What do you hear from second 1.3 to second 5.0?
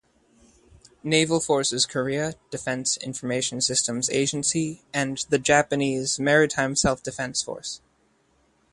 Forces Korea, Defense Information Systems Agency